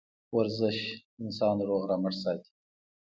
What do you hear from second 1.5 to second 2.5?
روغ رمټ ساتي